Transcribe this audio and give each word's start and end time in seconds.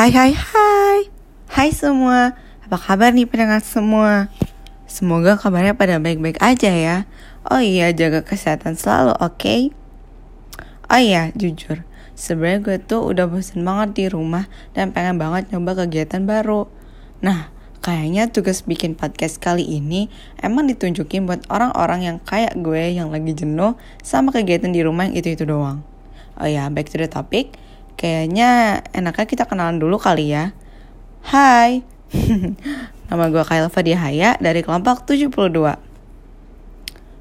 Hai 0.00 0.16
hai 0.16 0.32
hai 0.32 1.12
Hai 1.52 1.76
semua 1.76 2.32
Apa 2.64 2.80
kabar 2.80 3.12
nih 3.12 3.28
pendengar 3.28 3.60
semua 3.60 4.32
Semoga 4.88 5.36
kabarnya 5.36 5.76
pada 5.76 6.00
baik-baik 6.00 6.40
aja 6.40 6.72
ya 6.72 7.04
Oh 7.44 7.60
iya 7.60 7.92
jaga 7.92 8.24
kesehatan 8.24 8.80
selalu 8.80 9.12
oke 9.20 9.36
okay? 9.36 9.60
Oh 10.88 10.96
iya 10.96 11.36
jujur 11.36 11.84
Sebenarnya 12.16 12.64
gue 12.64 12.76
tuh 12.80 13.12
udah 13.12 13.28
bosen 13.28 13.60
banget 13.60 13.88
di 13.92 14.04
rumah 14.08 14.48
Dan 14.72 14.96
pengen 14.96 15.20
banget 15.20 15.52
nyoba 15.52 15.84
kegiatan 15.84 16.24
baru 16.24 16.64
Nah 17.20 17.52
Kayaknya 17.84 18.32
tugas 18.32 18.64
bikin 18.64 18.96
podcast 18.96 19.36
kali 19.36 19.68
ini 19.68 20.08
emang 20.40 20.64
ditunjukin 20.64 21.28
buat 21.28 21.44
orang-orang 21.52 22.08
yang 22.08 22.16
kayak 22.24 22.56
gue 22.56 22.96
yang 22.96 23.12
lagi 23.12 23.36
jenuh 23.36 23.76
sama 24.00 24.32
kegiatan 24.32 24.72
di 24.72 24.80
rumah 24.80 25.12
yang 25.12 25.16
itu-itu 25.16 25.48
doang. 25.48 25.80
Oh 26.40 26.44
ya, 26.44 26.68
back 26.68 26.92
to 26.92 27.00
the 27.00 27.08
topic. 27.08 27.56
Kayaknya 28.00 28.80
enaknya 28.96 29.28
kita 29.28 29.44
kenalan 29.44 29.76
dulu 29.76 30.00
kali 30.00 30.32
ya. 30.32 30.56
Hai, 31.20 31.84
nama 33.12 33.28
gue 33.28 33.44
Kyle 33.44 33.68
Fadihaya 33.68 34.40
dari 34.40 34.64
kelompok 34.64 35.04
72. 35.04 35.28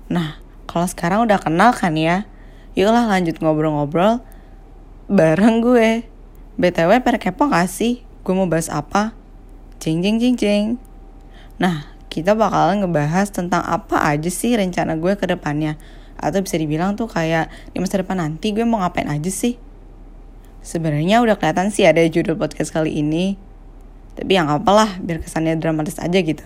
Nah, 0.07 0.39
kalau 0.71 0.87
sekarang 0.87 1.27
udah 1.27 1.35
kenal 1.35 1.75
kan 1.75 1.99
ya? 1.99 2.23
Yuklah 2.79 3.11
lanjut 3.11 3.43
ngobrol-ngobrol 3.43 4.23
bareng 5.11 5.59
gue. 5.59 6.07
BTW 6.55 7.03
pada 7.03 7.19
kepo 7.19 7.51
gak 7.51 7.67
sih? 7.67 8.07
Gue 8.23 8.31
mau 8.31 8.47
bahas 8.47 8.71
apa? 8.71 9.11
Jeng 9.83 9.99
jeng 9.99 10.15
jeng 10.15 10.39
jeng. 10.39 10.65
Nah, 11.59 11.91
kita 12.07 12.39
bakalan 12.39 12.87
ngebahas 12.87 13.27
tentang 13.35 13.67
apa 13.67 13.99
aja 13.99 14.31
sih 14.31 14.55
rencana 14.55 14.95
gue 14.95 15.19
ke 15.19 15.27
depannya. 15.27 15.75
Atau 16.15 16.39
bisa 16.39 16.55
dibilang 16.55 16.95
tuh 16.95 17.11
kayak 17.11 17.51
di 17.75 17.83
masa 17.83 17.99
depan 17.99 18.23
nanti 18.23 18.55
gue 18.55 18.63
mau 18.63 18.79
ngapain 18.79 19.11
aja 19.11 19.27
sih. 19.27 19.59
Sebenarnya 20.69 21.25
udah 21.25 21.33
kelihatan 21.33 21.73
sih 21.73 21.89
ada 21.89 22.05
judul 22.05 22.37
podcast 22.37 22.69
kali 22.69 23.01
ini. 23.01 23.41
Tapi 24.13 24.37
yang 24.37 24.53
apalah, 24.53 25.01
biar 25.01 25.17
kesannya 25.17 25.57
dramatis 25.57 25.97
aja 25.97 26.21
gitu. 26.21 26.45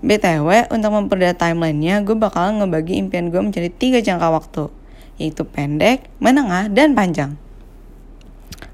BTW, 0.00 0.72
untuk 0.72 0.96
memperdah 0.96 1.36
timelinenya, 1.36 2.00
gue 2.08 2.16
bakal 2.16 2.56
ngebagi 2.56 2.96
impian 2.96 3.28
gue 3.28 3.36
menjadi 3.36 3.68
tiga 3.68 4.00
jangka 4.00 4.32
waktu. 4.32 4.72
Yaitu 5.20 5.44
pendek, 5.44 6.08
menengah, 6.24 6.72
dan 6.72 6.96
panjang. 6.96 7.36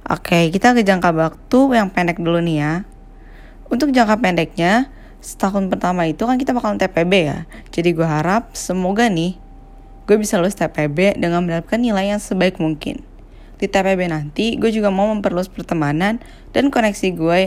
Oke, 0.06 0.54
kita 0.54 0.70
ke 0.70 0.86
jangka 0.86 1.10
waktu 1.10 1.58
yang 1.75 1.91
pendek 1.91 2.22
dulu 2.22 2.38
nih 2.38 2.62
ya. 2.62 2.72
Untuk 3.75 3.91
jangka 3.91 4.22
pendeknya, 4.22 4.86
setahun 5.19 5.66
pertama 5.66 6.06
itu 6.06 6.22
kan 6.22 6.38
kita 6.38 6.54
bakalan 6.54 6.78
TPB 6.78 7.12
ya. 7.27 7.50
Jadi 7.75 7.91
gue 7.91 8.06
harap 8.06 8.54
semoga 8.54 9.10
nih 9.10 9.34
gue 10.06 10.14
bisa 10.14 10.38
lulus 10.38 10.54
TPB 10.54 11.19
dengan 11.19 11.42
mendapatkan 11.42 11.78
nilai 11.78 12.14
yang 12.14 12.19
sebaik 12.22 12.58
mungkin 12.58 13.06
di 13.62 13.70
TPB 13.70 14.10
nanti 14.10 14.58
gue 14.58 14.74
juga 14.74 14.91
mau 14.91 15.06
memperluas 15.14 15.46
pertemanan 15.46 16.18
dan 16.50 16.74
koneksi 16.74 17.08
gue 17.14 17.41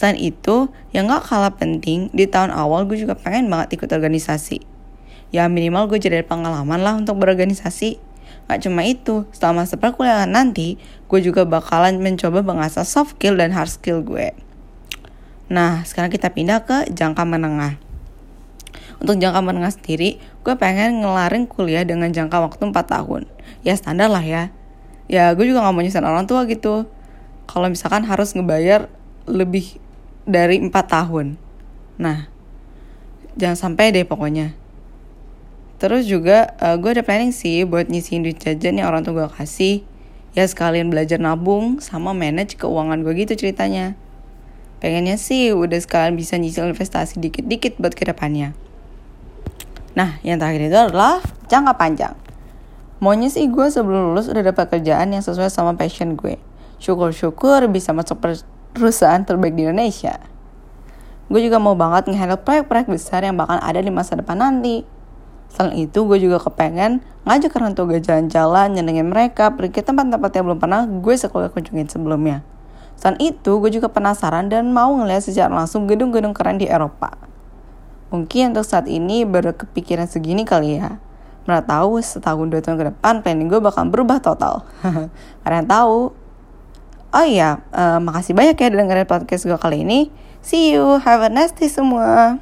Selain 0.00 0.16
itu, 0.16 0.72
yang 0.96 1.12
gak 1.12 1.28
kalah 1.28 1.60
penting, 1.60 2.08
di 2.16 2.24
tahun 2.24 2.56
awal 2.56 2.88
gue 2.88 2.96
juga 2.96 3.12
pengen 3.12 3.52
banget 3.52 3.76
ikut 3.76 3.92
organisasi. 3.92 4.64
Ya 5.28 5.44
minimal 5.44 5.92
gue 5.92 6.00
jadi 6.00 6.24
pengalaman 6.24 6.80
lah 6.80 6.96
untuk 6.96 7.20
berorganisasi. 7.20 8.00
Gak 8.48 8.64
cuma 8.64 8.80
itu, 8.88 9.28
selama 9.36 9.68
seperkuliahan 9.68 10.32
nanti, 10.32 10.80
gue 11.04 11.20
juga 11.20 11.44
bakalan 11.44 12.00
mencoba 12.00 12.40
mengasah 12.40 12.88
soft 12.88 13.20
skill 13.20 13.36
dan 13.36 13.52
hard 13.52 13.68
skill 13.68 14.00
gue. 14.00 14.32
Nah, 15.52 15.84
sekarang 15.84 16.08
kita 16.08 16.32
pindah 16.32 16.64
ke 16.64 16.88
jangka 16.88 17.20
menengah. 17.28 17.89
Untuk 19.00 19.16
jangka 19.16 19.40
menengah 19.40 19.72
sendiri, 19.72 20.20
gue 20.44 20.54
pengen 20.60 21.00
ngelarin 21.00 21.48
kuliah 21.48 21.88
dengan 21.88 22.12
jangka 22.12 22.36
waktu 22.36 22.68
4 22.68 22.76
tahun. 22.84 23.24
Ya 23.64 23.72
standar 23.72 24.12
lah 24.12 24.20
ya. 24.20 24.52
Ya 25.08 25.32
gue 25.32 25.48
juga 25.48 25.64
gak 25.64 25.72
mau 25.72 25.80
nyusahin 25.80 26.04
orang 26.04 26.28
tua 26.28 26.44
gitu. 26.44 26.84
Kalau 27.48 27.66
misalkan 27.72 28.04
harus 28.04 28.36
ngebayar 28.36 28.92
lebih 29.24 29.80
dari 30.28 30.60
empat 30.60 30.92
tahun. 30.92 31.40
Nah 31.96 32.28
jangan 33.40 33.56
sampai 33.56 33.88
deh 33.96 34.04
pokoknya. 34.04 34.52
Terus 35.80 36.04
juga 36.04 36.52
uh, 36.60 36.76
gue 36.76 36.92
ada 36.92 37.00
planning 37.00 37.32
sih 37.32 37.64
buat 37.64 37.88
nyisihin 37.88 38.20
duit 38.20 38.36
jajan 38.36 38.84
yang 38.84 38.92
orang 38.92 39.00
tua 39.00 39.24
gue 39.24 39.28
kasih. 39.32 39.80
Ya 40.36 40.44
sekalian 40.44 40.92
belajar 40.92 41.16
nabung 41.16 41.80
sama 41.80 42.12
manage 42.12 42.60
keuangan 42.60 43.00
gue 43.00 43.16
gitu 43.16 43.48
ceritanya. 43.48 43.96
Pengennya 44.84 45.16
sih 45.16 45.56
udah 45.56 45.80
sekalian 45.80 46.20
bisa 46.20 46.36
nyicil 46.36 46.68
investasi 46.68 47.16
dikit-dikit 47.16 47.80
buat 47.80 47.96
ke 47.96 48.04
depannya 48.04 48.52
nah 49.94 50.18
yang 50.22 50.38
terakhir 50.38 50.70
itu 50.70 50.78
adalah 50.78 51.18
jangka 51.50 51.74
panjang 51.74 52.14
Maunya 53.00 53.32
sih 53.32 53.48
gue 53.48 53.64
sebelum 53.72 54.12
lulus 54.12 54.28
udah 54.28 54.52
dapat 54.52 54.76
kerjaan 54.76 55.16
yang 55.16 55.24
sesuai 55.24 55.48
sama 55.48 55.72
passion 55.72 56.20
gue. 56.20 56.36
Syukur-syukur 56.76 57.64
bisa 57.72 57.96
masuk 57.96 58.20
perusahaan 58.76 59.24
terbaik 59.24 59.56
di 59.56 59.64
Indonesia. 59.64 60.20
Gue 61.32 61.40
juga 61.40 61.56
mau 61.56 61.72
banget 61.72 62.12
ngehandle 62.12 62.44
proyek-proyek 62.44 62.92
besar 62.92 63.24
yang 63.24 63.40
bakal 63.40 63.56
ada 63.56 63.80
di 63.80 63.88
masa 63.88 64.20
depan 64.20 64.36
nanti. 64.36 64.84
Selain 65.48 65.80
itu, 65.80 66.04
gue 66.04 66.20
juga 66.20 66.44
kepengen 66.44 67.00
ngajak 67.24 67.56
orang 67.56 67.72
tua 67.72 67.88
gue 67.88 68.04
jalan-jalan, 68.04 68.76
nyenengin 68.76 69.08
mereka, 69.08 69.48
pergi 69.56 69.80
ke 69.80 69.82
tempat-tempat 69.82 70.30
yang 70.36 70.44
belum 70.52 70.60
pernah 70.60 70.84
gue 70.84 71.14
sekolah 71.16 71.48
kunjungin 71.56 71.88
sebelumnya. 71.88 72.44
Selain 73.00 73.16
itu, 73.16 73.56
gue 73.64 73.72
juga 73.72 73.88
penasaran 73.88 74.52
dan 74.52 74.76
mau 74.76 74.92
ngeliat 74.92 75.24
secara 75.24 75.48
langsung 75.56 75.88
gedung-gedung 75.88 76.36
keren 76.36 76.60
di 76.60 76.68
Eropa. 76.68 77.29
Mungkin 78.10 78.54
untuk 78.54 78.66
saat 78.66 78.90
ini 78.90 79.22
baru 79.22 79.54
kepikiran 79.54 80.10
segini 80.10 80.42
kali 80.42 80.82
ya. 80.82 80.98
Mana 81.46 81.62
tahu 81.62 82.02
setahun 82.02 82.50
dua 82.50 82.60
tahun 82.62 82.76
ke 82.78 82.84
depan 82.94 83.22
planning 83.22 83.46
gue 83.46 83.62
bakal 83.62 83.86
berubah 83.86 84.18
total. 84.18 84.66
Kalian 85.46 85.66
tahu. 85.70 86.14
Oh 87.10 87.26
iya, 87.26 87.66
uh, 87.74 87.98
makasih 87.98 88.38
banyak 88.38 88.54
ya 88.54 88.70
udah 88.70 88.78
dengerin 88.86 89.08
podcast 89.10 89.42
gue 89.46 89.58
kali 89.58 89.82
ini. 89.82 90.14
See 90.42 90.74
you, 90.74 91.02
have 91.02 91.26
a 91.26 91.30
nice 91.30 91.50
day 91.54 91.66
semua. 91.66 92.38